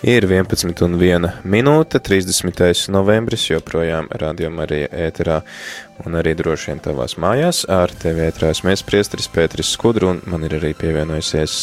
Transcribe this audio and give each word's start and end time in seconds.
Ir 0.00 0.24
11 0.24 0.80
un 0.86 0.94
1 0.96 1.26
minūte, 1.44 1.98
30. 2.00 2.86
novembris, 2.88 3.42
joprojām 3.50 4.06
rādījumā 4.08 4.62
arī 4.64 4.78
ēterā 4.88 5.42
un 6.06 6.16
arī 6.16 6.32
droši 6.38 6.70
vien 6.70 6.80
tavās 6.80 7.18
mājās. 7.20 7.66
Ar 7.68 7.92
tevi 8.00 8.24
ētrās 8.24 8.62
mēs 8.64 8.80
priestris 8.88 9.28
Pēteris 9.28 9.74
Skudru 9.74 10.14
un 10.14 10.22
man 10.24 10.48
ir 10.48 10.56
arī 10.56 10.72
pievienojusies 10.80 11.58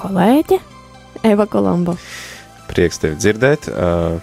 kolēģe 0.00 0.58
Eva 1.30 1.46
Kolombo. 1.46 1.94
Prieks 2.72 2.98
tevi 2.98 3.20
dzirdēt. 3.22 3.70
Uh, 3.70 4.18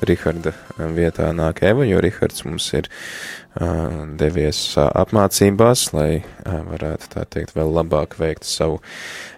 Riharda 0.00 0.56
vietā 0.96 1.28
nāk 1.36 1.60
Eva, 1.68 1.84
jo 1.84 2.00
Rihards 2.00 2.48
mums 2.48 2.72
ir 2.80 2.88
uh, 2.88 4.08
devies 4.16 4.64
uh, 4.78 4.88
apmācībās, 5.04 5.90
lai 5.92 6.10
uh, 6.24 6.58
varētu 6.72 7.12
tā 7.12 7.28
teikt 7.28 7.56
vēl 7.60 7.76
labāk 7.76 8.16
veikt 8.16 8.48
savu 8.48 8.80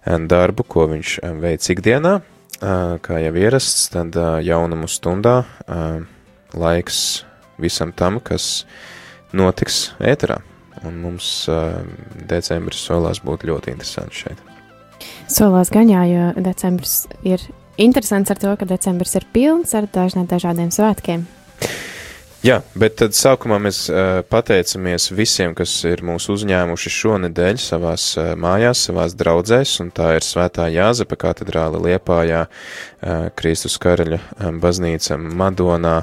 darbu, 0.07 0.63
ko 0.63 0.87
viņš 0.95 1.21
veic 1.43 1.73
ikdienā 1.75 2.21
kā 2.61 3.21
jau 3.23 3.35
ierasts, 3.39 3.89
tad 3.95 4.17
jaunumu 4.45 4.89
stundā 4.91 5.43
laiks 6.59 7.25
visam 7.59 7.93
tam, 7.93 8.19
kas 8.21 8.65
notiks 9.37 9.93
ēterā. 9.99 10.41
Un 10.87 11.01
mums 11.03 11.49
decembris 12.31 12.85
solās 12.87 13.19
būt 13.25 13.49
ļoti 13.49 13.75
interesants 13.75 14.21
šeit. 14.23 14.43
Solās 15.31 15.71
gan 15.75 15.91
jā, 15.91 16.05
jo 16.11 16.29
decembris 16.43 17.01
ir 17.27 17.43
interesants 17.79 18.31
ar 18.31 18.39
to, 18.43 18.55
ka 18.59 18.67
decembris 18.67 19.15
ir 19.19 19.27
pilns 19.35 19.75
ar 19.79 19.89
dažādiem 19.91 20.71
svētkiem. 20.75 21.27
Jā, 22.39 22.61
bet 22.79 22.95
tad 23.01 23.17
sākumā 23.19 23.57
mēs 23.59 23.81
uh, 23.91 24.21
pateicamies 24.31 25.09
visiem, 25.11 25.57
kas 25.59 25.73
ir 25.91 26.05
mūs 26.07 26.29
uzņēmuši 26.31 26.93
šonedēļ 26.95 27.59
savās 27.59 28.05
uh, 28.15 28.29
mājās, 28.39 28.85
savās 28.87 29.17
draudzēs, 29.19 29.73
un 29.83 29.91
tā 29.91 30.13
ir 30.15 30.23
Svētā 30.23 30.69
Jāzepa 30.71 31.19
katedrāle 31.19 31.81
Liepājā, 31.83 32.45
uh, 32.47 33.27
Kristus 33.35 33.75
karaļa 33.83 34.21
um, 34.23 34.61
baznīca 34.63 35.19
Madonā, 35.19 35.97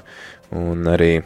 un 0.56 0.84
arī 0.92 1.24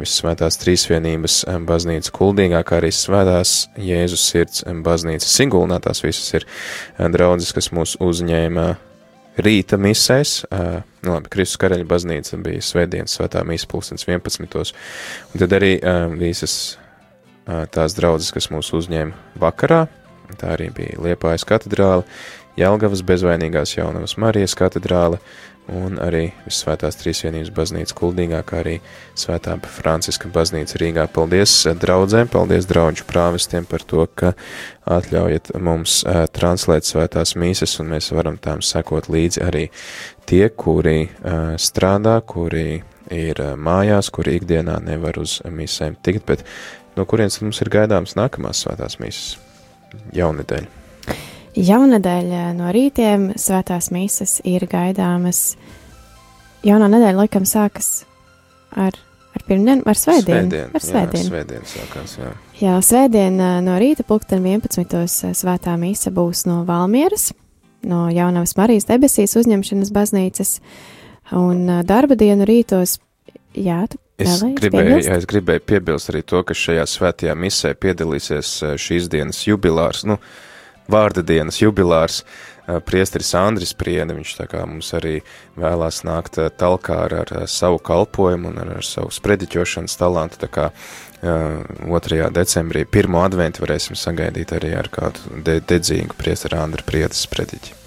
Visvētās 0.00 0.56
Trīsvienības 0.62 1.42
baznīca 1.68 2.14
Kuldīgā, 2.14 2.62
kā 2.66 2.78
arī 2.80 2.88
Svētās 2.94 3.66
Jēzus 3.78 4.24
sirds 4.30 4.64
baznīca 4.86 5.28
Sigulnā, 5.28 5.82
tās 5.84 6.00
visas 6.02 6.32
ir 6.38 6.46
draudzes, 7.12 7.52
kas 7.54 7.70
mūs 7.76 7.98
uzņēma 8.02 8.70
rīta 9.40 9.78
misēs, 9.80 10.42
uh, 10.50 10.82
nu 11.06 11.14
labi, 11.14 11.30
Kristus 11.32 11.60
karaļa 11.62 11.88
baznīca 11.88 12.38
bija 12.44 12.64
svētdienas 12.64 13.16
svētā 13.16 13.44
mīsa 13.48 13.68
pulkstens 13.70 14.06
11. 14.08 14.74
Un 15.32 15.42
tad 15.42 15.56
arī 15.56 15.74
uh, 15.78 16.06
visas 16.18 16.56
uh, 16.76 17.64
tās 17.72 17.96
draudzes, 17.98 18.32
kas 18.34 18.50
mūs 18.52 18.72
uzņēma 18.76 19.40
vakarā, 19.42 19.86
tā 20.40 20.54
arī 20.56 20.70
bija 20.76 21.00
Liepājas 21.02 21.46
katedrāle, 21.48 22.06
Jelgavas 22.60 23.00
bezvainīgās 23.08 23.78
jaunavas 23.78 24.18
Marijas 24.20 24.52
katedrāle, 24.58 25.22
un 25.72 25.98
arī 26.02 26.26
Visvētās 26.44 26.98
Trīsvienības 27.00 27.52
baznīca 27.56 27.96
Kuldīgā, 27.98 28.42
kā 28.46 28.60
arī 28.62 28.74
Svētā 29.18 29.56
Franciska 29.76 30.30
baznīca 30.32 30.80
Rīgā. 30.80 31.06
Paldies 31.12 31.54
eh, 31.66 31.76
draudzēm, 31.78 32.30
paldies 32.32 32.68
draudžu 32.70 33.06
prāvestiem 33.08 33.68
par 33.68 33.84
to, 33.88 34.06
ka 34.06 34.34
atļaujat 34.90 35.52
mums 35.62 36.00
uh, 36.02 36.24
translēt 36.34 36.88
svētās 36.88 37.36
mīsas, 37.38 37.76
un 37.78 37.92
mēs 37.94 38.10
varam 38.10 38.34
tām 38.42 38.64
sekot 38.66 39.06
līdzi 39.12 39.44
arī 39.46 39.68
tie, 40.26 40.48
kuri 40.50 41.06
uh, 41.06 41.54
strādā, 41.54 42.16
kuri 42.26 42.82
ir 43.14 43.42
mājās, 43.54 44.10
kuri 44.10 44.40
ikdienā 44.40 44.80
nevar 44.82 45.22
uz 45.22 45.38
mīsēm 45.46 46.00
tikt, 46.02 46.26
bet 46.26 46.46
no 46.98 47.06
kurienes 47.06 47.38
mums 47.44 47.62
ir 47.62 47.70
gaidāms 47.72 48.18
nākamās 48.18 48.66
svētās 48.66 48.98
mīsas 49.02 49.36
jaunedēļ. 50.16 50.81
Jaunadēļ 51.52 52.30
no 52.56 52.70
rītiem 52.72 53.32
svētās 53.36 53.90
mīsas 53.92 54.38
ir 54.48 54.64
gaidāmas. 54.70 55.58
Jaunā 56.64 56.86
nedēļa 56.88 57.18
laikam 57.18 57.44
sākas 57.44 58.06
ar, 58.72 58.94
ar 59.36 59.42
pirmdienu, 59.44 59.82
ar 59.84 59.98
svētdienu. 59.98 60.46
Svētdien, 60.48 60.70
ar 60.72 60.84
svētdienu. 60.84 61.26
Jā, 61.26 61.28
svētdien 61.28 61.66
sākās, 61.68 62.14
jā. 62.16 62.30
Jā, 62.62 62.76
svētdien 62.86 63.36
no 63.66 63.74
rīta 63.82 64.06
pulksten 64.08 64.46
11. 64.48 64.96
svētā 65.36 65.74
mīsa 65.80 66.12
būs 66.14 66.46
no 66.48 66.62
Valmieras, 66.68 67.34
no 67.84 68.06
Jaunavas 68.08 68.56
Marijas 68.56 68.88
debesīs 68.88 69.36
uzņemšanas 69.42 69.90
baznīcas, 69.92 70.54
un 71.36 71.66
darba 71.84 72.16
dienu 72.16 72.46
rītos, 72.48 72.96
jā, 73.52 73.82
tu 73.92 74.00
Es 74.22 74.38
gribēju, 74.38 75.00
jā, 75.02 75.16
es 75.18 75.24
gribēju 75.26 75.64
piebilst 75.66 76.12
arī 76.12 76.20
to, 76.22 76.44
ka 76.46 76.54
šajā 76.54 76.84
svētajā 76.86 77.32
misē 77.34 77.72
piedalīsies 77.74 78.52
šīs 78.78 79.08
dienas 79.10 79.40
jubilārs, 79.48 80.04
nu, 80.06 80.14
uh, 80.20 80.51
vārda 80.92 81.24
dienas 81.26 81.60
jubilārs, 81.62 82.22
priesteris 82.86 83.32
Andris 83.34 83.72
Priede, 83.74 84.14
viņš 84.14 84.34
tā 84.38 84.46
kā 84.50 84.62
mums 84.68 84.92
arī 84.94 85.16
vēlās 85.58 86.02
nākt 86.06 86.38
talkā 86.60 86.98
ar, 87.08 87.16
ar 87.24 87.48
savu 87.50 87.80
kalpojumu 87.82 88.52
un 88.52 88.60
ar, 88.62 88.76
ar 88.78 88.86
savu 88.86 89.10
sprediķošanas 89.14 89.98
talantu, 89.98 90.38
tā 90.44 90.50
kā 90.52 90.68
2. 91.22 92.30
decembrī 92.34 92.84
pirmo 92.90 93.22
adventu 93.22 93.62
varēsim 93.62 93.98
sagaidīt 93.98 94.54
arī 94.56 94.72
ar 94.78 94.88
kādu 94.92 95.42
de 95.46 95.60
dedzīgu 95.60 96.16
priesteri 96.18 96.58
Andra 96.58 96.82
Priedes 96.86 97.22
sprediķi. 97.26 97.78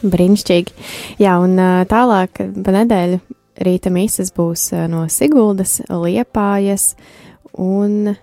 Brīnišķīgi. 0.00 0.88
Jā, 1.20 1.36
un 1.42 1.58
tālāk 1.90 2.40
pa 2.40 2.74
nedēļu 2.78 3.20
rīta 3.60 3.92
mīsas 3.92 4.32
būs 4.34 4.70
no 4.90 5.04
Siguldas, 5.12 5.80
Liepājas 5.90 6.94
un 7.60 8.14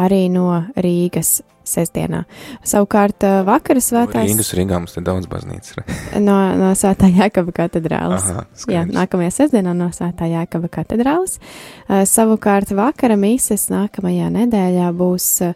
arī 0.00 0.24
no 0.32 0.64
Rīgas 0.80 1.40
sestdienā. 1.70 2.24
Savukārt 2.66 3.26
vakara 3.46 3.82
svētās. 3.84 4.30
Rīgas 4.30 4.54
Rīgā 4.58 4.80
mums 4.82 4.96
ir 4.98 5.06
daudz 5.06 5.28
baznīcas. 5.30 5.78
no, 6.28 6.38
no 6.60 6.72
svētā 6.78 7.10
Jākaba 7.14 7.54
katedrāles. 7.62 8.26
Aha, 8.32 8.46
skaidrs. 8.54 8.74
Jā, 8.74 8.86
nākamajā 8.96 9.36
sestdienā 9.38 9.76
no 9.76 9.90
svētā 9.94 10.30
Jākaba 10.30 10.72
katedrāles. 10.80 11.38
Uh, 11.86 12.02
savukārt 12.08 12.74
vakara 12.76 13.18
mīses 13.20 13.68
nākamajā 13.72 14.32
nedēļā 14.40 14.90
būs 14.98 15.30
uh, 15.46 15.54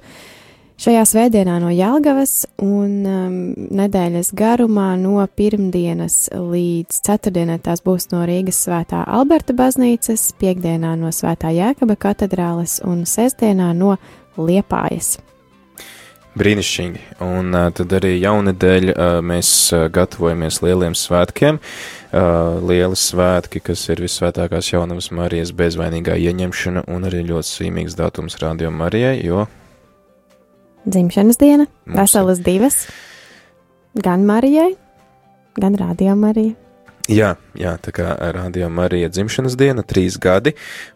Šajā 0.75 1.05
svētdienā 1.07 1.61
no 1.63 1.69
Jālgavas 1.71 2.49
un 2.59 3.05
um, 3.07 3.35
nedēļas 3.79 4.33
garumā 4.35 4.97
no 4.99 5.23
pirmdienas 5.39 6.33
līdz 6.35 6.99
ceturtdienai 7.07 7.61
tās 7.63 7.85
būs 7.85 8.09
no 8.11 8.25
Rīgas 8.27 8.59
svētā 8.67 9.05
Alberta 9.07 9.55
baznīcas, 9.55 10.33
piekdienā 10.43 10.97
no 10.99 11.13
svētā 11.15 11.53
Jēkaba 11.55 11.95
katedrāles 11.95 12.81
un 12.83 13.07
sestdienā 13.07 13.71
no 13.79 13.95
Liepājas. 14.35 15.21
Brīnišķīgi. 16.39 17.03
Un 17.23 17.55
uh, 17.55 17.69
tad 17.75 17.93
arī 17.95 18.17
jaunadēļ 18.19 18.89
uh, 18.91 19.19
mēs 19.23 19.51
uh, 19.75 19.87
gatavojamies 19.95 20.61
lieliem 20.65 20.97
svētkiem. 20.99 21.61
Uh, 22.15 22.59
lieli 22.63 22.99
svētki, 22.99 23.63
kas 23.63 23.83
ir 23.91 24.03
visvētākās 24.05 24.73
jaunavas 24.73 25.11
Marijas 25.15 25.55
bezvainīgā 25.57 26.19
ieņemšana 26.29 26.85
un 26.91 27.07
arī 27.09 27.25
ļoti 27.31 27.51
sīmīgs 27.51 27.99
datums 27.99 28.39
Radio 28.43 28.71
Marijai, 28.75 29.17
jo. 29.27 29.47
Dzimšanas 30.85 31.41
diena, 31.41 31.67
veselas 31.89 32.43
divas, 32.45 32.85
gan 33.95 34.27
Marijai, 34.29 34.75
gan 35.59 35.79
Radio 35.81 36.19
Marijai. 36.19 36.64
Jā, 37.05 37.35
jā, 37.53 37.75
tā 37.85 37.93
kā 37.93 38.15
rādījām 38.33 38.79
Marija 38.81 39.11
dzimšanas 39.13 39.59
diena, 39.61 39.83
trīs 39.85 40.15
gadi, 40.17 40.55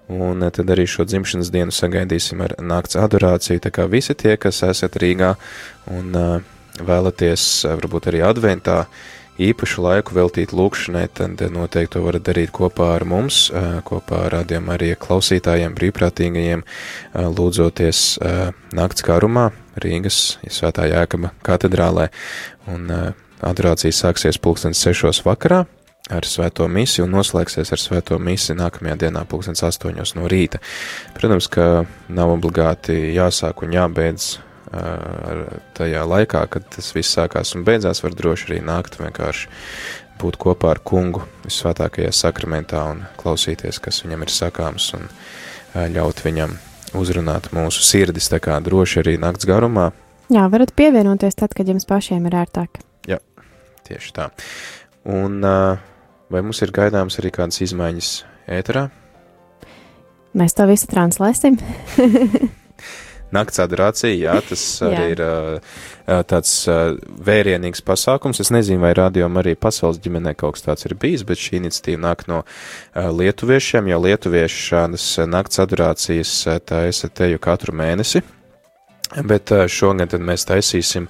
un 0.08 0.40
eh, 0.40 0.52
tad 0.56 0.70
arī 0.72 0.86
šo 0.88 1.04
dzimšanas 1.04 1.50
dienu 1.52 1.74
sagaidīsim 1.74 2.40
ar 2.46 2.54
nakts 2.64 2.96
adorāciju, 2.96 3.60
tā 3.60 3.72
kā 3.76 3.84
visi 3.92 4.16
tie, 4.16 4.38
kas 4.40 4.62
esat 4.64 4.96
Rīgā 4.96 5.34
un 5.92 6.16
uh, 6.16 6.40
vēlaties 6.80 7.44
uh, 7.66 7.76
varbūt 7.76 8.08
arī 8.08 8.24
adventā 8.24 8.78
īpašu 9.36 9.84
laiku 9.84 10.16
veltīt 10.16 10.56
lūkšanai, 10.56 11.04
tad 11.12 11.44
noteikti 11.52 11.98
to 11.98 12.06
varat 12.06 12.24
darīt 12.24 12.56
kopā 12.56 12.88
ar 12.96 13.04
mums, 13.06 13.52
kopā 13.86 14.24
ar 14.24 14.34
rādījām 14.40 14.72
arī 14.74 14.88
klausītājiem, 14.98 15.76
brīvprātīgajiem, 15.78 16.64
lūdzoties 17.14 18.00
nakts 18.74 19.06
kārumā 19.06 19.52
Rīgas 19.78 20.40
Svētā 20.42 20.88
Jēkaba 20.90 21.30
katedrālē, 21.46 22.08
un 22.66 22.90
adorācija 23.38 23.94
sāksies 23.94 24.42
pulkstens 24.42 24.82
sešos 24.82 25.22
vakarā, 25.22 25.68
ar 26.08 26.26
svēto 26.26 26.66
misiju 26.72 27.06
un 27.06 27.14
noslēgsies 27.16 27.72
ar 27.74 27.82
svēto 27.82 28.18
misiju 28.22 28.58
nākamajā 28.58 28.96
dienā, 29.04 29.24
pulkstens 29.28 29.64
astoņos 29.66 30.14
no 30.16 30.28
rīta. 30.30 30.60
Protams, 31.16 31.48
ka 31.52 31.84
nav 32.08 32.34
obligāti 32.36 32.96
jāsāk 33.16 33.64
un 33.66 33.74
jābeidz 33.76 34.38
ar 34.72 35.44
tajā 35.76 36.02
laikā, 36.04 36.44
kad 36.52 36.66
tas 36.74 36.90
viss 36.96 37.16
sākās 37.16 37.54
un 37.56 37.64
beidzās, 37.64 38.02
var 38.04 38.16
droši 38.16 38.50
arī 38.50 38.60
nākt 38.64 38.98
vienkārši 39.00 39.48
būt 40.18 40.38
kopā 40.40 40.74
ar 40.74 40.80
kungu 40.84 41.22
visvētākajā 41.44 42.10
sakramentā 42.16 42.82
un 42.90 43.04
klausīties, 43.20 43.78
kas 43.80 44.02
viņam 44.04 44.26
ir 44.26 44.34
sakāms 44.34 44.90
un 44.98 45.06
ļaut 45.94 46.24
viņam 46.24 46.56
uzrunāt 46.98 47.50
mūsu 47.54 47.84
sirdis, 47.84 48.30
tā 48.32 48.40
kā 48.42 48.58
droši 48.64 49.02
arī 49.02 49.16
nakts 49.20 49.48
garumā. 49.48 49.90
Jā, 50.32 50.44
varat 50.52 50.74
pievienoties 50.76 51.38
tad, 51.38 51.54
kad 51.56 51.68
jums 51.68 51.86
pašiem 51.88 52.26
ir 52.28 52.36
ērtāk. 52.42 52.80
Jā, 53.08 53.20
tieši 53.88 54.12
tā. 54.16 54.28
Un 55.08 55.38
uh, 55.46 55.78
Vai 56.28 56.42
mums 56.44 56.60
ir 56.64 56.72
gaidāms 56.74 57.18
arī 57.20 57.32
kādas 57.32 57.62
izmaiņas 57.64 58.12
ēterā? 58.58 58.88
Mēs 60.36 60.54
to 60.54 60.66
visu 60.68 60.88
translēsim. 60.90 61.56
nakts 63.34 63.60
adorācija, 63.62 64.14
jā, 64.16 64.36
tas 64.48 64.62
arī 64.88 65.02
jā. 65.02 65.08
ir 65.14 65.22
uh, 65.24 65.82
tāds 66.28 66.52
uh, 66.70 66.96
vērienīgs 67.28 67.82
pasākums. 67.86 68.40
Es 68.44 68.52
nezinu, 68.54 68.82
vai 68.84 68.94
rādījumā 68.96 69.42
arī 69.42 69.54
pasaules 69.60 70.00
ģimenē 70.04 70.34
kaut 70.38 70.58
kas 70.58 70.66
tāds 70.68 70.88
ir 70.88 70.96
bijis, 71.00 71.26
bet 71.28 71.40
šī 71.40 71.62
iniciatīva 71.62 72.04
nāk 72.08 72.26
no 72.30 72.42
uh, 72.44 73.10
lietuviešiem, 73.12 73.90
jo 73.92 74.00
lietuvieši 74.06 74.64
šādas 74.70 75.06
nakts 75.28 75.64
adorācijas 75.64 76.34
tā 76.68 76.86
esat 76.92 77.16
teju 77.20 77.40
katru 77.42 77.76
mēnesi. 77.76 78.24
Bet 79.08 79.48
šogad 79.72 80.12
mēs 80.20 80.44
taisīsim 80.48 81.06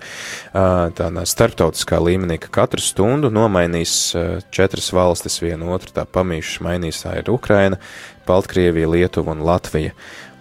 tādā 0.53 1.25
starptautiskā 1.27 1.99
līmenī, 2.03 2.39
ka 2.39 2.51
katru 2.61 2.83
stundu 2.83 3.31
nomainīs 3.35 4.15
četras 4.55 4.93
valstis 4.95 5.41
vienu 5.43 5.73
otru, 5.75 5.91
tā 5.97 6.07
pamīšas 6.07 6.63
mainīs, 6.63 7.03
tā 7.03 7.17
ir 7.19 7.33
Ukraina, 7.35 7.81
Baltkrievija, 8.29 8.91
Lietuva 8.95 9.35
un 9.35 9.43
Latvija. 9.47 9.97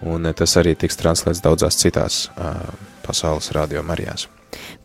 Un 0.06 0.30
tas 0.38 0.54
arī 0.60 0.76
tiks 0.78 1.00
translēts 1.00 1.42
daudzās 1.42 1.80
citās 1.80 2.28
pasaules 3.02 3.50
radio 3.56 3.82
marijās. 3.82 4.28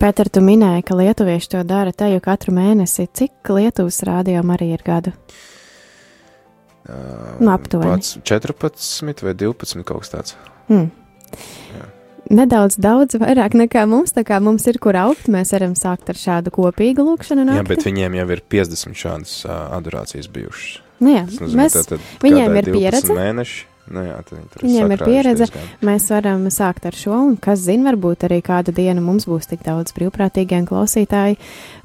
Pēter, 0.01 0.27
tu 0.33 0.41
minēji, 0.43 0.87
ka 0.87 0.97
lietuvieši 0.97 1.53
to 1.53 1.61
dara 1.67 1.93
te 1.95 2.09
jau 2.09 2.19
katru 2.23 2.55
mēnesi. 2.57 3.05
Cik 3.13 3.53
Lietuvas 3.53 4.01
radio 4.09 4.41
arī 4.55 4.73
ir 4.73 4.81
gadu? 4.83 5.13
Uh, 6.83 7.37
nu, 7.39 7.53
aptuveni. 7.53 8.01
14 8.27 9.23
vai 9.23 9.37
12 9.39 9.85
kaut 9.87 10.03
kas 10.03 10.15
tāds. 10.17 10.39
Hmm. 10.67 10.89
Jā 11.77 11.85
nedaudz 12.31 12.77
daudz 12.81 13.17
vairāk 13.21 13.57
nekā 13.57 13.83
mums, 13.89 14.15
tā 14.15 14.23
kā 14.27 14.39
mums 14.43 14.67
ir 14.69 14.79
kur 14.83 14.97
augt, 14.99 15.27
mēs 15.31 15.53
varam 15.55 15.75
sākt 15.79 16.13
ar 16.13 16.19
šādu 16.19 16.53
kopīgu 16.53 17.05
lūkšanu. 17.07 17.45
Nakti. 17.49 17.59
Jā, 17.59 17.67
bet 17.73 17.85
viņiem 17.89 18.17
jau 18.21 18.29
ir 18.35 18.41
50 18.55 19.03
šādas 19.03 19.35
uh, 19.47 19.59
adorācijas 19.79 20.31
bijušas. 20.33 20.81
Nu 21.03 21.13
jā, 21.17 21.27
nozīmē, 21.27 21.59
mēs, 21.65 21.77
tātad, 21.81 22.09
viņiem 22.23 22.59
ir 22.61 22.71
pieredze. 22.71 23.15
Mēneši. 23.17 23.69
Nu 23.91 23.99
jā, 24.05 24.15
Viņiem 24.61 24.93
ir 24.95 25.01
pieredze, 25.03 25.47
diezgan. 25.49 25.71
mēs 25.83 26.05
varam 26.13 26.45
sākt 26.53 26.85
ar 26.87 26.95
šo, 26.95 27.17
un 27.19 27.33
kas 27.35 27.65
zina, 27.65 27.89
varbūt 27.89 28.23
arī 28.29 28.37
kādu 28.45 28.71
dienu 28.71 29.03
mums 29.03 29.27
būs 29.27 29.49
tik 29.51 29.65
daudz 29.65 29.91
brīvprātīgie 29.97 30.61
klausītāji, 30.69 31.35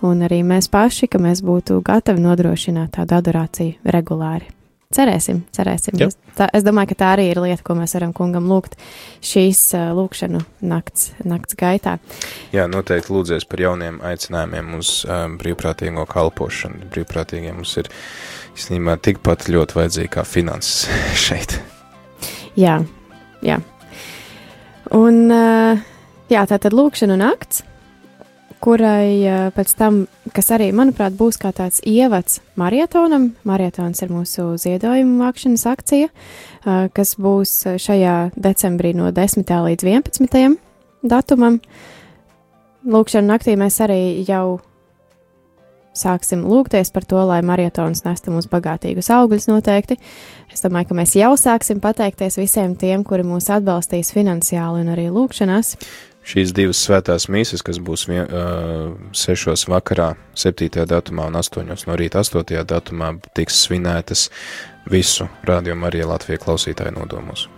un 0.06 0.22
arī 0.28 0.44
mēs 0.46 0.70
paši, 0.70 1.10
ka 1.10 1.18
mēs 1.18 1.42
būtu 1.42 1.80
gatavi 1.82 2.22
nodrošināt 2.22 2.94
tādu 3.00 3.18
adorāciju 3.18 3.90
regulāri. 3.96 4.46
Cerēsim, 4.88 5.42
cerēsim. 5.52 5.98
Es, 6.00 6.14
tā, 6.32 6.46
es 6.56 6.64
domāju, 6.64 6.88
ka 6.94 6.96
tā 6.96 7.08
arī 7.18 7.26
ir 7.28 7.38
lieta, 7.44 7.60
ko 7.60 7.74
mēs 7.76 7.92
varam 7.92 8.14
kungam 8.16 8.46
lūgt 8.48 8.78
šīs 9.20 9.60
uh, 9.76 9.90
lūkšanu 9.92 10.40
nakts, 10.64 11.10
nakts 11.28 11.58
gaitā. 11.60 11.98
Jā, 12.56 12.64
noteikti 12.72 13.12
lūdzies 13.12 13.44
par 13.50 13.60
jauniem 13.60 13.98
aicinājumiem 14.00 14.72
uz 14.78 15.02
um, 15.04 15.36
brīvprātīgo 15.42 16.06
kalpošanu. 16.08 16.88
Brīvprātīgiem 16.94 17.60
mums 17.60 17.76
ir 17.82 17.92
īstenībā 18.56 18.96
tikpat 19.04 19.50
ļoti 19.52 19.76
vajadzīgi 19.76 20.12
kā 20.16 20.24
finanses 20.24 20.88
šeit. 21.26 21.58
Jā, 22.56 22.78
jā. 23.44 23.60
Un 24.96 25.26
uh, 25.28 25.88
jā, 26.32 26.48
tā 26.48 26.56
tad 26.56 26.72
lūkšanu 26.72 27.20
nakts 27.20 27.60
kurai 28.62 29.24
eh, 29.24 29.48
pēc 29.54 29.74
tam, 29.78 30.02
kas 30.34 30.50
arī, 30.54 30.70
manuprāt, 30.76 31.16
būs 31.18 31.38
kā 31.40 31.52
tāds 31.56 31.82
ievads 31.86 32.40
marietonam. 32.58 33.32
Marietons 33.48 34.02
ir 34.04 34.12
mūsu 34.12 34.52
ziedojuma 34.60 35.28
vākšanas 35.28 35.66
akcija, 35.72 36.08
eh, 36.10 36.88
kas 36.94 37.16
būs 37.20 37.54
šajā 37.80 38.16
decembrī 38.36 38.94
no 38.98 39.12
10. 39.14 39.44
līdz 39.68 39.88
11. 39.88 40.56
datumam. 41.02 41.60
Lūkšana 42.88 43.34
naktī 43.34 43.56
mēs 43.58 43.80
arī 43.84 44.00
jau 44.28 44.60
sāksim 45.98 46.44
lūgties 46.46 46.92
par 46.94 47.06
to, 47.08 47.20
lai 47.26 47.40
marietons 47.46 48.04
nestu 48.06 48.32
mums 48.32 48.48
bagātīgus 48.50 49.10
augļus 49.14 49.48
noteikti. 49.50 49.98
Es 50.52 50.62
domāju, 50.64 50.90
ka 50.90 50.98
mēs 51.00 51.16
jau 51.18 51.32
sāksim 51.38 51.82
pateikties 51.82 52.38
visiem 52.38 52.76
tiem, 52.78 53.04
kuri 53.06 53.26
mūs 53.26 53.50
atbalstīs 53.52 54.12
finansiāli 54.14 54.84
un 54.84 54.92
arī 54.94 55.08
lūkšanās 55.14 55.74
šīs 56.28 56.52
divas 56.56 56.80
svētās 56.84 57.28
mīsas, 57.32 57.64
kas 57.64 57.80
būs 57.80 58.06
vien, 58.10 58.26
uh, 58.28 58.94
6. 59.16 59.68
vakarā, 59.72 60.12
7. 60.36 60.84
datumā 60.88 61.28
un 61.30 61.38
8. 61.40 61.64
no 61.88 61.98
rīta 61.98 62.22
8. 62.24 62.64
datumā, 62.68 63.14
tiks 63.36 63.62
svinētas 63.66 64.28
visu 64.88 65.28
rādījumu 65.48 65.88
arī 65.88 66.04
Latvijas 66.08 66.44
klausītāju 66.44 66.96
nodomos. 66.96 67.48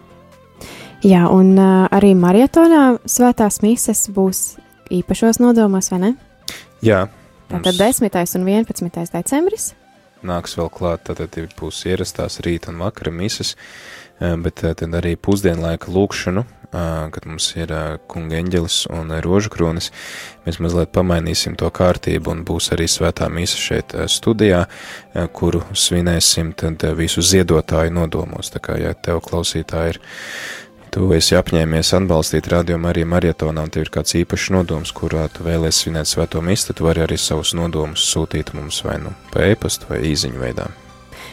Jā, 1.01 1.25
un 1.33 1.55
arī 1.57 2.13
marietonā 2.19 2.99
svētās 3.09 3.63
mīsas 3.65 4.05
būs 4.13 4.59
īpašos 4.93 5.41
nodomos, 5.41 5.89
vai 5.93 6.01
ne? 6.03 6.11
Jā. 6.85 7.07
Tātad 7.51 7.79
10. 7.79 8.11
un 8.37 8.49
11. 8.49 9.15
decembris. 9.15 9.71
Nāks 10.21 10.59
vēl 10.59 10.69
klāt, 10.69 11.09
tad 11.09 11.39
būs 11.57 11.81
ierastās 11.89 12.43
rīta 12.45 12.69
un 12.75 12.83
vakara 12.83 13.13
misas, 13.15 13.55
bet 14.21 14.63
tad 14.63 14.97
arī 15.01 15.17
pusdienlaika 15.17 15.93
lūkšanu 15.93 16.47
kad 17.11 17.27
mums 17.27 17.49
ir 17.59 17.73
kunga 18.11 18.39
eņģelis 18.39 18.85
un 18.95 19.11
rožu 19.25 19.51
kronis, 19.51 19.91
mēs 20.47 20.61
mazliet 20.63 20.93
pamainīsim 20.95 21.57
to 21.59 21.71
kārtību 21.75 22.31
un 22.31 22.45
būs 22.47 22.71
arī 22.77 22.87
svētā 22.91 23.27
mīsa 23.33 23.59
šeit 23.59 23.95
studijā, 24.07 24.65
kuru 25.35 25.65
svinēsim 25.75 26.55
tad 26.55 26.85
visu 26.97 27.25
ziedotāju 27.27 27.95
nodomos. 27.95 28.53
Tā 28.55 28.63
kā, 28.63 28.79
ja 28.79 28.95
tev 28.95 29.23
klausītāji 29.27 29.97
ir 29.97 30.03
tu 30.95 31.11
esi 31.15 31.37
apņēmies 31.39 31.93
atbalstīt 31.99 32.51
rādījumu 32.51 32.91
arī 32.91 33.05
marietonā, 33.07 33.67
un 33.67 33.75
tev 33.75 33.87
ir 33.87 33.93
kāds 33.95 34.15
īpašs 34.23 34.51
nodoms, 34.55 34.95
kurā 34.95 35.27
tu 35.31 35.47
vēlēsi 35.47 35.87
svinēt 35.87 36.11
svēto 36.11 36.43
mistu, 36.43 36.75
tu 36.75 36.87
vari 36.87 37.07
arī 37.07 37.19
savus 37.19 37.55
nodomus 37.59 38.07
sūtīt 38.11 38.55
mums 38.59 38.83
vai 38.87 39.01
nu 39.03 39.15
pa 39.35 39.47
e-pastu 39.51 39.91
vai 39.91 40.05
īziņu 40.11 40.43
veidā. 40.43 40.71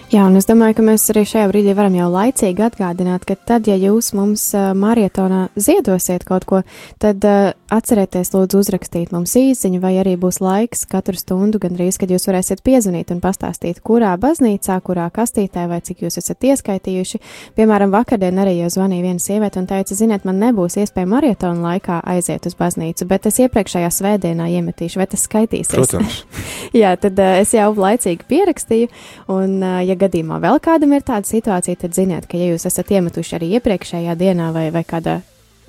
Jā, 0.08 0.22
un 0.24 0.40
es 0.40 0.46
domāju, 0.48 0.78
ka 0.78 0.84
mēs 0.88 1.04
arī 1.12 1.26
šajā 1.28 1.50
brīdī 1.52 1.74
varam 1.76 1.92
jau 1.98 2.06
laicīgi 2.08 2.64
atgādināt, 2.64 3.26
ka 3.28 3.36
tad, 3.36 3.66
ja 3.68 3.76
jūs 3.76 4.14
mums 4.16 4.46
uh, 4.56 4.70
marietonā 4.72 5.50
ziedosiet 5.60 6.24
kaut 6.24 6.46
ko, 6.48 6.62
tad 7.04 7.26
uh, 7.28 7.50
atcerieties, 7.68 8.32
lūdzu, 8.32 8.62
uzrakstīt 8.64 9.12
mums 9.12 9.34
īsiņu, 9.36 9.82
vai 9.84 9.98
arī 10.00 10.14
būs 10.16 10.40
laiks 10.40 10.86
katru 10.88 11.20
stundu, 11.20 11.60
gandrīz, 11.60 11.98
kad 12.00 12.14
jūs 12.14 12.24
varēsiet 12.30 12.64
piezvanīt 12.64 13.12
un 13.12 13.20
pastāstīt, 13.20 13.82
kurā 13.84 14.14
baznīcā, 14.22 14.78
kurā 14.86 15.10
kastītē, 15.12 15.66
vai 15.68 15.82
cik 15.84 16.06
jūs 16.06 16.22
esat 16.24 16.48
ieskaitījuši. 16.54 17.20
Piemēram, 17.60 17.92
vakardien 17.92 18.40
arī 18.40 18.56
jau 18.62 18.72
zvanīja 18.78 19.10
viena 19.10 19.20
sieviete 19.20 19.60
un 19.60 19.68
teica, 19.68 20.00
ziniet, 20.00 20.24
man 20.24 20.40
nebūs 20.40 20.80
iespēja 20.86 21.12
marietona 21.18 21.74
laikā 21.74 22.00
aiziet 22.16 22.48
uz 22.48 22.56
baznīcu, 22.56 23.10
bet 23.12 23.28
es 23.28 23.42
iepriekšējā 23.44 23.92
svētdienā 24.00 24.48
iemetīšu, 24.56 25.04
vai 25.04 25.12
tas 25.12 25.28
skaitīsies. 25.28 25.76
Protams. 25.76 26.24
Jā, 26.82 26.96
tad 26.96 27.20
uh, 27.20 27.36
es 27.44 27.52
jau 27.60 27.74
laicīgi 27.76 28.24
pierakstīju, 28.32 28.96
un, 29.36 29.60
ja 29.84 29.97
gadījumā 30.00 30.40
vēl 30.44 30.62
kādam 30.64 30.94
ir 30.98 31.06
tāda 31.08 31.28
situācija, 31.28 31.82
tad 31.84 31.98
ziniet, 31.98 32.30
ka 32.30 32.40
ja 32.40 32.52
jūs 32.52 32.68
esat 32.70 32.94
iemetuši 32.98 33.38
arī 33.40 33.52
iepriekšējā 33.58 34.16
dienā 34.20 34.52
vai, 34.56 34.70
vai 34.76 34.84
kādā, 34.88 35.20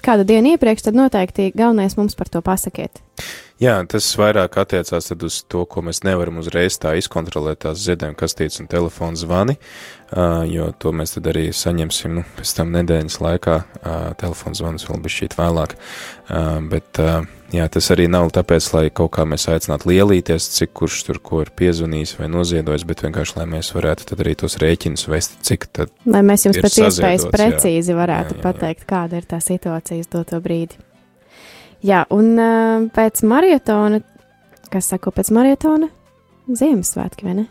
kādu 0.05 0.27
dienu 0.29 0.55
iepriekš, 0.55 0.89
tad 0.89 0.99
noteikti 0.99 1.51
galvenais 1.57 1.99
mums 1.99 2.19
par 2.19 2.31
to 2.33 2.43
pasakiet. 2.45 3.03
Jā, 3.59 3.81
tas 3.91 4.07
vairāk 4.15 4.55
attiecās 4.61 5.11
uz 5.11 5.41
to, 5.51 5.65
ko 5.67 5.83
mēs 5.83 6.05
nevaram 6.07 6.37
uzreiz 6.39 6.77
tā 6.79 6.93
izkontrolēt, 7.01 7.65
tās 7.65 7.81
ziedojuma 7.83 8.15
kastītes 8.21 8.61
un 8.63 8.69
telefona 8.71 9.19
zvani, 9.19 9.57
jo 10.47 10.69
to 10.79 10.93
mēs 10.95 11.17
tad 11.17 11.27
arī 11.33 11.49
saņemsim 11.51 12.21
nu, 12.21 12.23
pēc 12.39 12.55
tam 12.55 12.71
nedēļas 12.77 13.19
laikā, 13.25 13.57
telefona 14.23 14.61
zvanus 14.61 14.87
vēl 14.87 15.03
bija 15.03 15.17
šķīt 15.17 15.35
vēlāk, 15.41 15.75
bet 16.71 17.03
Jā, 17.49 17.65
tas 17.73 17.87
arī 17.95 18.05
nav 18.13 18.29
tāpēc, 18.37 18.67
lai 18.75 18.83
kaut 18.93 19.15
kā 19.17 19.25
mēs 19.25 19.47
aicinātu 19.49 19.89
lielīties, 19.89 20.51
cik 20.53 20.75
kurš 20.77 20.99
tur 21.07 21.21
ko 21.25 21.41
ir 21.41 21.51
piezvanījis 21.57 22.19
vai 22.19 22.29
noziedojis, 22.29 22.85
bet 22.89 23.07
vienkārši, 23.07 23.39
lai 23.39 23.47
mēs 23.55 23.73
varētu 23.73 24.11
tad 24.11 24.21
arī 24.21 24.35
tos 24.43 24.59
rēķinus 24.61 25.07
vest, 25.09 25.39
cik 25.49 25.65
tad. 25.73 25.95
Lai 26.05 26.21
mēs 26.29 26.45
jums 26.45 26.61
pēc 26.61 26.77
iespējas 26.85 27.25
precīzi 27.33 27.95
jā. 27.95 27.97
varētu 27.97 28.37
jā, 28.37 28.37
jā, 28.37 28.43
jā. 28.43 28.45
pateikt, 28.45 28.85
kāda 28.91 29.23
ir 29.23 29.29
tā 29.31 29.41
situācija 29.41 30.05
uz 30.05 30.13
doto 30.13 30.43
brīdi. 30.45 30.77
Jā, 31.89 32.05
un 32.13 32.35
uh, 32.37 32.89
pēc 32.93 33.25
marietona, 33.31 34.03
kas 34.69 34.93
sako 34.93 35.15
pēc 35.17 35.33
marietona? 35.33 35.89
Ziemassvētki, 36.53 37.25
vai 37.25 37.39
ne? 37.41 37.47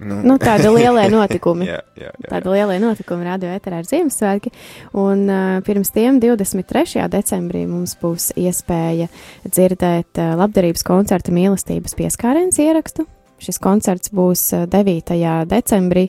Nu, 0.00 0.20
nu, 0.24 0.36
tāda 0.40 0.70
liela 0.72 1.04
notikuma. 1.12 1.66
jā, 1.66 1.80
jā, 1.98 2.10
jā, 2.10 2.28
tāda 2.30 2.54
liela 2.54 2.78
notikuma 2.82 3.26
radio 3.26 3.52
eterā 3.52 3.82
ir 3.82 3.88
Ziemassvētki. 3.90 4.52
Un 4.98 5.24
uh, 5.28 5.58
pirms 5.66 5.92
tiem 5.94 6.20
23. 6.22 7.04
decembrī 7.12 7.64
mums 7.70 7.96
būs 8.00 8.30
iespēja 8.40 9.10
dzirdēt 9.48 10.22
uh, 10.22 10.32
labdarības 10.40 10.86
koncerta 10.88 11.34
mīlestības 11.34 11.96
pieskārienas 11.98 12.60
ierakstu. 12.62 13.06
Šis 13.42 13.58
koncerts 13.58 14.12
būs 14.14 14.52
9. 14.70 15.16
decembrī 15.50 16.06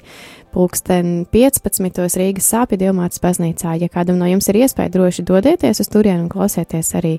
pulksten 0.53 1.25
15. 1.33 2.19
Rīgas 2.19 2.47
sāpju 2.53 2.77
dievmātes 2.81 3.21
baznīcā. 3.23 3.73
Ja 3.81 3.89
kādam 3.91 4.19
no 4.21 4.27
jums 4.29 4.49
ir 4.51 4.61
iespēja, 4.61 4.91
droši 4.93 5.25
dodieties 5.25 5.81
uz 5.81 5.89
turieni 5.89 6.25
un 6.25 6.29
klausieties 6.31 6.93
arī, 6.99 7.13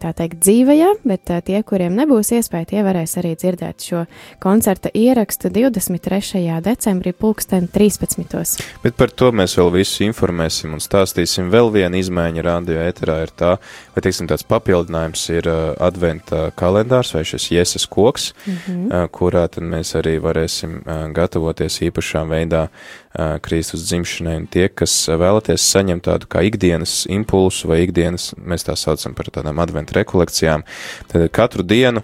tā 0.00 0.12
teikt, 0.16 0.40
dzīvajā, 0.44 0.90
bet 1.04 1.32
tie, 1.44 1.60
kuriem 1.66 1.96
nebūs 1.98 2.32
iespēja, 2.38 2.70
tie 2.72 2.84
varēs 2.86 3.18
arī 3.20 3.34
dzirdēt 3.36 3.84
šo 3.84 4.04
koncerta 4.42 4.92
ierakstu 4.96 5.50
23. 5.52 6.40
decembrī 6.64 7.12
pulksten 7.12 7.68
13. 7.68 8.64
Bet 8.84 8.96
par 8.96 9.12
to 9.12 9.30
mēs 9.36 9.58
vēl 9.60 9.72
visu 9.74 10.06
informēsim 10.08 10.72
un 10.76 10.82
stāstīsim. 10.82 11.52
Vēl 11.52 11.70
viena 11.74 12.00
izmaiņa 12.00 12.46
radio 12.46 12.80
ēterā 12.86 13.18
ir 13.26 13.34
tā, 13.36 13.52
vai, 13.94 14.04
teiksim, 14.06 14.30
tāds 14.30 14.46
papildinājums 14.48 15.26
ir 15.34 15.50
adventa 15.84 16.48
kalendārs 16.56 17.12
vai 17.14 17.26
šis 17.28 17.50
ieses 17.52 17.86
koks, 17.86 18.32
mm 18.46 18.56
-hmm. 18.64 19.08
kurā 19.12 19.46
tad 19.48 19.64
mēs 19.64 19.94
arī 20.00 20.16
varēsim 20.22 20.80
gatavoties 21.12 21.82
īpašām 21.90 22.32
veidām 22.32 22.53
gadā 22.54 23.40
Kristus 23.44 23.84
dzimšanai, 23.88 24.38
un 24.42 24.48
tie, 24.50 24.66
kas 24.70 24.94
vēlaties 25.10 25.68
saņemt 25.74 26.06
tādu 26.08 26.30
kā 26.30 26.42
ikdienas 26.48 27.04
impulsu 27.12 27.70
vai 27.70 27.84
ikdienas, 27.84 28.32
mēs 28.38 28.66
tā 28.66 28.74
saucam 28.78 29.14
par 29.14 29.30
tādām 29.34 29.60
adventu 29.62 29.98
rekolekcijām, 30.00 30.66
tad 31.12 31.28
katru 31.34 31.66
dienu 31.66 32.02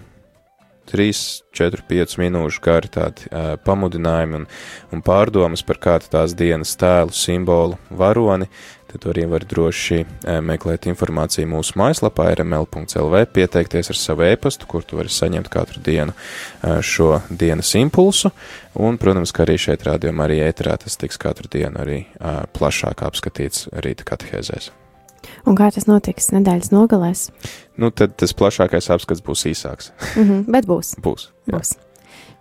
3, 0.91 1.11
4, 1.55 1.83
5 1.87 2.17
minūšu 2.19 2.61
gari 2.63 2.89
tādi 2.91 3.27
uh, 3.29 3.53
pamudinājumi 3.63 4.41
un, 4.41 4.47
un 4.91 5.03
pārdomas 5.05 5.63
par 5.63 5.79
kādu 5.83 6.09
tās 6.11 6.35
dienas 6.35 6.73
tēlu, 6.79 7.15
simbolu, 7.15 7.77
varoni, 7.95 8.49
tad 8.91 9.07
arī 9.11 9.25
var 9.31 9.45
droši 9.47 10.01
uh, 10.03 10.39
meklēt 10.45 10.87
informāciju 10.91 11.49
mūsu 11.51 11.77
mājaslapā 11.79 12.27
rml.lv, 12.35 13.23
pieteikties 13.35 13.91
ar 13.93 13.99
savu 13.99 14.27
e-pastu, 14.27 14.67
kur 14.69 14.85
tu 14.87 14.99
vari 14.99 15.11
saņemt 15.11 15.49
katru 15.51 15.81
dienu 15.85 16.13
uh, 16.13 16.79
šo 16.85 17.21
dienas 17.29 17.73
impulsu, 17.79 18.33
un, 18.75 18.99
protams, 19.01 19.33
ka 19.35 19.45
arī 19.45 19.57
šeit 19.61 19.87
rādījumā 19.87 20.27
arī 20.27 20.41
ēterā 20.49 20.77
tas 20.83 20.99
tiks 20.99 21.19
katru 21.21 21.49
dienu 21.51 21.81
arī 21.83 22.03
uh, 22.19 22.43
plašāk 22.57 23.03
apskatīts 23.07 23.69
rīta 23.83 24.07
katehēzēs. 24.07 24.71
Un 25.45 25.57
kā 25.57 25.69
tas 25.73 25.87
notiks 25.89 26.31
nedēļas 26.33 26.71
nogalēs? 26.73 27.27
Nu, 27.81 27.89
tad 27.93 28.17
tas 28.19 28.33
plašākais 28.37 28.89
apskats 28.93 29.23
būs 29.25 29.47
īsāks. 29.49 29.91
mm 30.15 30.23
-hmm, 30.23 30.45
bet 30.51 30.67
būs. 30.69 30.95
būs. 31.05 31.29
Jā. 31.45 31.57
Būs. 31.57 31.75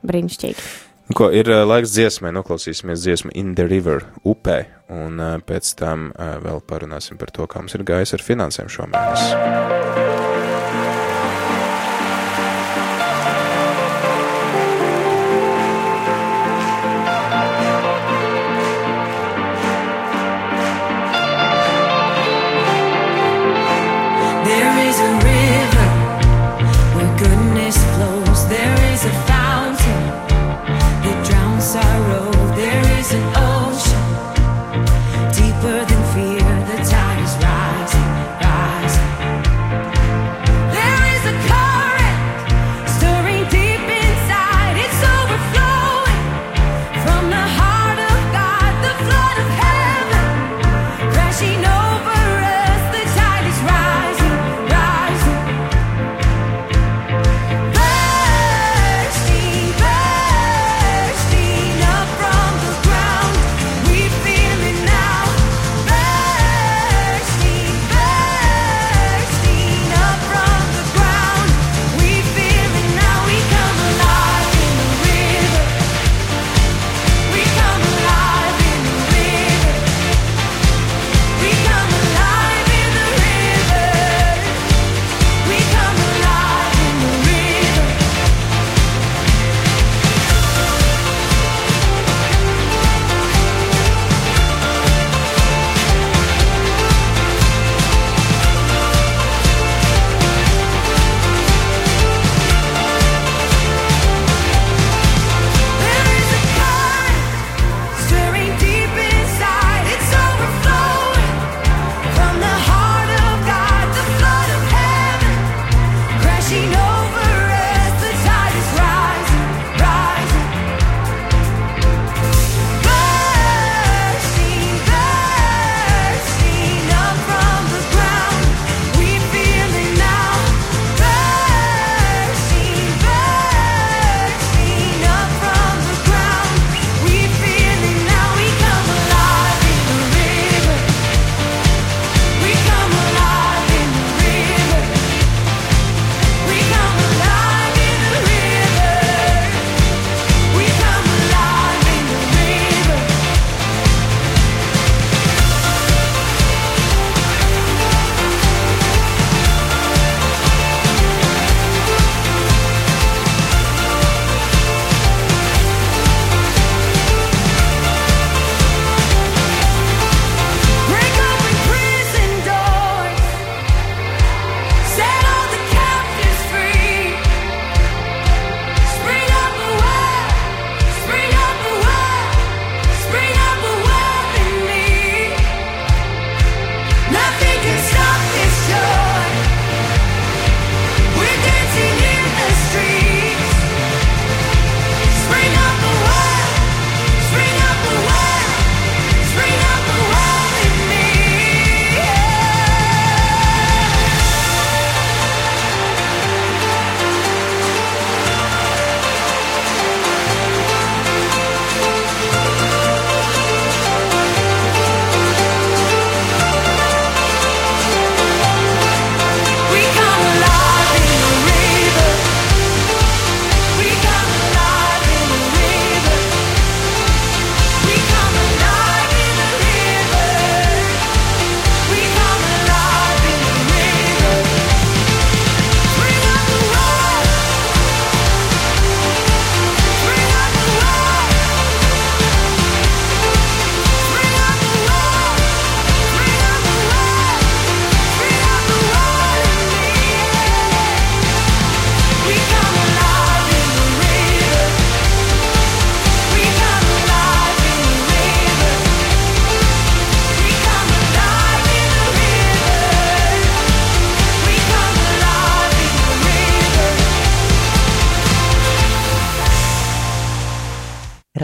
Brīnišķīgi. 0.07 0.89
Nu, 1.11 1.17
ko 1.19 1.26
ir 1.35 1.49
laiks 1.67 1.90
dziesmai, 1.90 2.31
noklausīsimies 2.37 3.02
dziesmu 3.02 3.33
In 3.35 3.57
the 3.59 3.64
River 3.67 4.05
upē, 4.23 4.61
un 4.95 5.19
pēc 5.43 5.73
tam 5.81 6.12
vēl 6.14 6.62
parunāsim 6.71 7.19
par 7.19 7.35
to, 7.35 7.50
kā 7.50 7.64
mums 7.64 7.75
ir 7.75 7.83
gājis 7.83 8.14
ar 8.14 8.23
finansēm 8.29 8.71
šomēnes. 8.71 10.10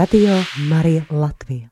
Radio 0.06 0.34
Marija 0.68 1.02
Latvija. 1.10 1.68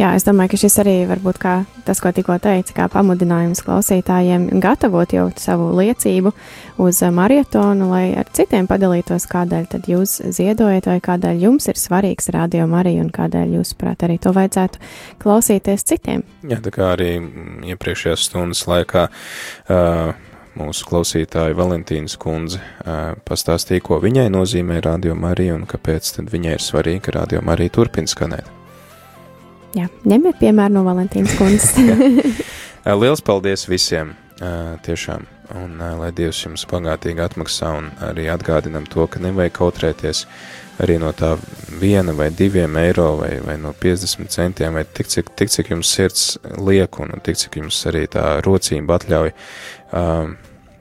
Jā, 0.00 0.14
es 0.16 0.24
domāju, 0.24 0.54
ka 0.54 0.58
šis 0.62 0.78
arī 0.80 0.92
varbūt 1.10 1.36
kā 1.42 1.54
tas, 1.84 1.98
ko 2.00 2.08
tikko 2.16 2.38
teica, 2.40 2.72
kā 2.72 2.86
pamudinājums 2.88 3.60
klausītājiem 3.66 4.46
gatavot 4.62 5.12
jau 5.12 5.26
savu 5.36 5.66
liecību 5.76 6.30
uz 6.80 7.02
marietonu, 7.12 7.90
lai 7.90 8.14
ar 8.16 8.30
citiem 8.32 8.64
padalītos, 8.70 9.26
kādēļ 9.28 9.66
tad 9.74 9.90
jūs 9.90 10.14
ziedojat 10.32 10.88
vai 10.88 10.94
kādēļ 11.04 11.42
jums 11.44 11.68
ir 11.68 11.76
svarīgs 11.76 12.30
radio 12.32 12.64
Marija 12.70 13.02
un 13.04 13.10
kādēļ 13.12 13.52
jūs, 13.58 13.74
prāt, 13.76 14.06
arī 14.06 14.16
to 14.24 14.32
vajadzētu 14.32 14.80
klausīties 15.20 15.84
citiem. 15.92 16.24
Jā, 16.48 16.62
tā 16.64 16.72
kā 16.72 16.94
arī 16.94 17.10
iepriekšējās 17.74 18.24
stundas 18.30 18.64
laikā. 18.70 19.10
Uh, 19.68 20.14
mūsu 20.60 20.86
klausītāja 20.88 21.54
Valentīnas 21.56 22.16
kundze 22.20 22.58
pastāstīja, 23.28 23.84
ko 23.86 24.00
viņai 24.02 24.30
nozīmē 24.32 24.80
Radio 24.84 25.14
Marija 25.14 25.58
un 25.58 25.68
kāpēc 25.70 26.16
viņai 26.24 26.56
ir 26.56 26.64
svarīgi, 26.64 27.04
ka 27.06 27.18
Radio 27.20 27.44
Marija 27.46 27.76
turpina 27.76 28.10
skanēt. 28.10 28.59
Jā, 29.76 29.86
ņemiet 30.08 30.40
piemēru 30.40 30.74
no 30.78 30.86
Valentīnas 30.86 31.36
kundzes. 31.38 31.76
Liels 33.02 33.22
paldies 33.22 33.68
visiem! 33.70 34.16
Tiešām, 34.40 35.26
un 35.60 35.74
lai 36.00 36.08
Dievs 36.16 36.38
jums 36.46 36.62
bagātīgi 36.70 37.20
atmaksā, 37.20 37.74
un 37.76 37.90
arī 38.06 38.24
atgādinam 38.32 38.86
to, 38.88 39.04
ka 39.04 39.20
nevajag 39.20 39.52
kautrēties 39.58 40.22
arī 40.80 40.96
no 41.00 41.10
tā 41.12 41.34
viena 41.80 42.14
vai 42.16 42.30
diviem 42.32 42.78
eiro, 42.80 43.10
vai, 43.20 43.34
vai 43.44 43.58
no 43.60 43.74
50 43.76 44.32
centiem, 44.32 44.78
vai 44.78 44.86
tik 44.88 45.10
cik, 45.12 45.34
tik, 45.36 45.52
cik 45.52 45.74
jums 45.74 45.90
sirds 45.92 46.24
liek, 46.56 46.96
un 47.04 47.20
tik 47.20 47.36
cik 47.36 47.60
jums 47.60 47.82
arī 47.90 48.06
tā 48.08 48.24
rocība 48.46 48.96
atļauj. 48.96 49.34
Um, 50.00 50.38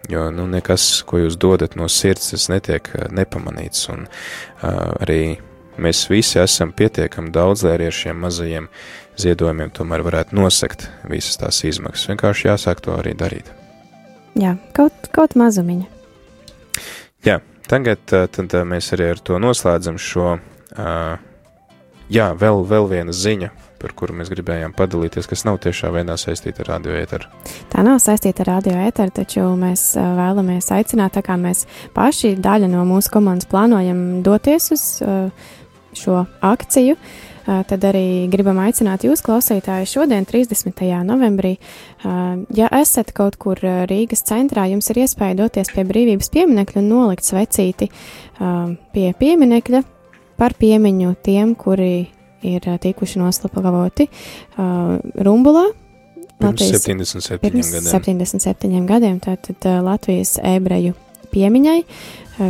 jo 0.09 0.29
nu, 0.33 0.47
nekas, 0.49 0.87
ko 1.03 1.19
jūs 1.25 1.35
dodat 1.35 1.75
no 1.75 1.89
sirds, 1.91 2.31
tas 2.31 2.47
netiek 2.49 2.87
nepamanīts, 3.11 3.89
un 3.91 4.07
uh, 4.07 4.95
arī 5.03 5.21
Mēs 5.79 6.03
visi 6.11 6.39
esam 6.41 6.73
pietiekami 6.75 7.31
daudz, 7.35 7.63
lai 7.63 7.77
arī 7.77 7.87
ar 7.89 7.95
šiem 7.95 8.19
mazajiem 8.25 8.67
ziedojumiem 9.19 9.71
tomēr 9.75 10.03
varētu 10.03 10.35
nosekt 10.35 10.89
visas 11.07 11.39
tās 11.39 11.61
izmaksas. 11.67 12.09
Vienkārši 12.11 12.49
jāsāk 12.49 12.83
to 12.83 12.95
arī 12.97 13.15
darīt. 13.19 13.51
Jā, 14.39 14.55
kaut, 14.75 15.09
kaut 15.15 15.35
mazumiņa. 15.39 15.87
Jā, 17.27 17.39
tagad 17.67 18.03
tad 18.07 18.53
mēs 18.67 18.93
arī 18.95 19.09
ar 19.15 19.23
to 19.23 19.39
noslēdzam 19.41 19.97
šo, 19.99 20.37
jā, 22.11 22.29
vēl, 22.39 22.63
vēl 22.69 22.87
viena 22.91 23.15
ziņa, 23.15 23.49
par 23.79 23.93
kuru 23.95 24.15
mēs 24.19 24.31
gribējām 24.31 24.73
padalīties, 24.75 25.27
kas 25.27 25.45
nav 25.47 25.59
tiešā 25.63 25.91
veidā 25.95 26.15
saistīta 26.19 26.63
ar 26.65 26.73
radioēteru. 26.75 27.29
Tā 27.71 27.83
nav 27.87 27.99
saistīta 28.03 28.43
ar 28.43 28.53
radioēteru, 28.57 29.15
taču 29.15 29.45
mēs 29.59 29.91
vēlamies 29.95 30.67
aicināt, 30.75 31.15
tā 31.15 31.23
kā 31.25 31.39
mēs 31.39 31.65
paši 31.95 32.35
daļa 32.39 32.71
no 32.71 32.83
mūsu 32.87 33.11
komandas 33.13 33.47
plānojam 33.51 34.21
doties 34.25 34.71
uz 34.75 34.85
uh, 35.03 35.49
šo 35.99 36.23
akciju. 36.45 36.95
Tad 37.49 37.81
arī 37.87 38.27
gribam 38.29 38.59
aicināt 38.61 39.01
jūs, 39.07 39.23
klausītāji, 39.25 39.87
šodien, 39.89 40.27
30. 40.29 40.83
novembrī. 41.07 41.55
Ja 42.53 42.67
esat 42.77 43.09
kaut 43.17 43.39
kur 43.41 43.57
Rīgas 43.89 44.21
centrā, 44.27 44.67
jums 44.69 44.91
ir 44.93 45.01
iespēja 45.01 45.39
doties 45.39 45.71
pie 45.73 45.87
brīvības 45.89 46.29
pieminekļa 46.35 46.83
un 46.83 46.91
nolikt 46.91 47.25
svecīti 47.25 47.89
pie 48.93 49.07
pieminekļa 49.23 49.81
par 50.37 50.53
piemiņu 50.61 51.15
tiem, 51.25 51.55
kuri 51.57 52.07
ir 52.45 52.69
tikuši 52.85 53.19
noslapavoti 53.23 54.05
Rumbulā. 55.25 55.65
Latvijas, 56.39 56.85
pirms 56.85 57.17
77 57.17 57.41
pirms 57.43 57.73
gadiem. 57.73 57.89
77 57.91 58.85
gadiem, 58.87 59.17
tātad 59.19 59.65
Latvijas 59.83 60.37
ebreju 60.39 60.93
piemiņai. 61.33 61.79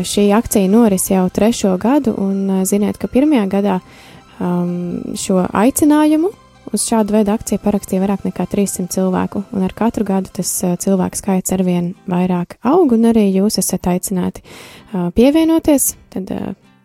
Šī 0.05 0.27
akcija 0.37 0.69
noris 0.69 1.09
jau 1.09 1.23
trešo 1.33 1.73
gadu, 1.81 2.13
un 2.21 2.61
ziniet, 2.69 2.99
ka 3.01 3.09
pirmajā 3.09 3.47
gadā 3.49 3.79
um, 4.37 5.15
šo 5.17 5.41
aicinājumu 5.49 6.29
uz 6.73 6.85
šādu 6.85 7.15
veidu 7.17 7.33
akciju 7.33 7.61
parakstīja 7.63 8.03
vairāk 8.03 8.25
nekā 8.27 8.45
300 8.51 8.93
cilvēku, 8.93 9.41
un 9.55 9.65
ar 9.65 9.73
katru 9.73 10.05
gadu 10.05 10.29
tas 10.39 10.51
cilvēku 10.83 11.17
skaits 11.17 11.55
arvien 11.55 11.93
vairāk 12.09 12.59
aug, 12.61 12.93
un 12.93 13.09
arī 13.09 13.25
jūs 13.33 13.57
esat 13.61 13.89
aicināti 13.89 14.45
pievienoties. 15.17 15.95
Tad 16.13 16.29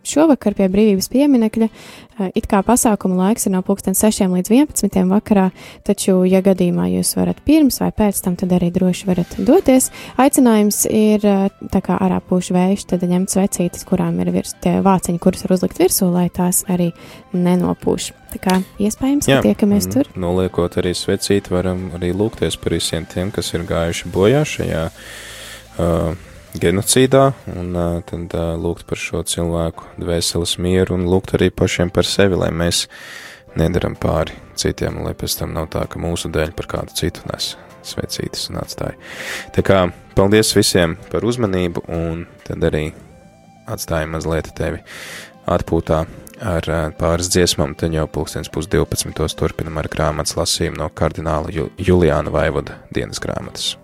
šovakar 0.08 0.56
pie 0.58 0.68
brīvības 0.72 1.08
pieminekļa. 1.12 1.68
Eh, 2.14 2.30
it 2.38 2.46
kā 2.50 2.60
pasākuma 2.62 3.16
laiks 3.18 3.48
ir 3.48 3.54
no 3.54 3.62
6 3.64 4.30
līdz 4.30 4.50
11 4.52 5.08
vakarā, 5.10 5.48
taču, 5.82 6.20
ja 6.28 6.40
gadījumā 6.44 6.86
jūs 6.92 7.16
varat 7.18 7.40
pirms 7.44 7.80
vai 7.82 7.90
pēc 7.90 8.20
tam, 8.22 8.36
tad 8.36 8.52
arī 8.54 8.70
droši 8.74 9.08
varat 9.08 9.34
doties. 9.38 9.90
Aicinājums 10.16 10.84
ir 10.90 11.24
eh, 11.26 11.48
tā 11.72 11.80
kā 11.82 11.98
ārā 11.98 12.20
pūš 12.22 12.52
vējš, 12.54 12.86
tad 12.92 13.02
ņemt 13.02 13.34
svecītes, 13.34 13.86
kurām 13.88 14.20
ir 14.22 14.30
virs 14.34 14.54
tie 14.62 14.78
vāciņi, 14.84 15.18
kurus 15.22 15.46
var 15.46 15.56
uzlikt 15.58 15.80
virsū, 15.82 16.10
lai 16.14 16.28
tās 16.30 16.62
arī 16.70 16.92
nenopūš. 17.34 18.12
Tā 18.34 18.40
kā 18.42 18.60
iespējams, 18.82 19.26
ka 19.30 19.42
tiekamies 19.44 19.88
tur. 19.90 20.10
Noliekot 20.18 20.78
arī 20.82 20.94
svecīti, 20.98 21.54
varam 21.54 21.88
arī 21.98 22.12
lūgties 22.14 22.58
par 22.62 22.74
visiem 22.74 23.06
tiem, 23.10 23.30
kas 23.34 23.52
ir 23.54 23.66
gājuši 23.68 24.10
bojā 24.14 24.42
šajā. 24.54 24.86
Uh, 25.74 26.33
genocīdā, 26.60 27.32
un 27.54 27.74
tad 28.08 28.34
lūgt 28.60 28.86
par 28.88 29.00
šo 29.00 29.22
cilvēku 29.26 29.88
dvēseles 30.00 30.56
mieru 30.62 30.98
un 30.98 31.06
lūgt 31.10 31.34
arī 31.38 31.50
pašiem 31.50 31.92
par 31.94 32.06
sevi, 32.08 32.38
lai 32.38 32.50
mēs 32.54 32.86
nedaram 33.58 33.96
pāri 33.98 34.36
citiem, 34.58 35.02
lai 35.04 35.14
pēc 35.18 35.38
tam 35.40 35.54
nav 35.54 35.70
tā, 35.74 35.84
ka 35.90 36.02
mūsu 36.02 36.30
dēļ 36.34 36.54
par 36.58 36.70
kādu 36.70 36.94
citu 36.98 37.26
nes 37.30 37.54
svecītas 37.84 38.48
un 38.50 38.60
atstāja. 38.62 38.96
Tā 39.54 39.64
kā 39.66 39.84
paldies 40.16 40.54
visiem 40.56 40.96
par 41.12 41.26
uzmanību, 41.26 41.84
un 41.92 42.24
tad 42.46 42.64
arī 42.64 42.88
atstājam 43.70 44.14
mazliet 44.16 44.50
tevi 44.56 44.82
atpūtā 45.50 46.04
ar 46.44 46.68
pāris 46.98 47.30
dziesmām, 47.32 47.76
tad 47.78 47.94
jau 47.94 48.08
pulkstens 48.10 48.50
pus 48.52 48.68
12. 48.70 49.14
turpinam 49.38 49.78
ar 49.80 49.88
grāmatas 49.92 50.36
lasījumu 50.40 50.80
no 50.82 50.90
kardināla 50.90 51.52
Juliāna 51.78 52.34
Vaivoda 52.34 52.80
dienas 52.94 53.22
grāmatas. 53.22 53.74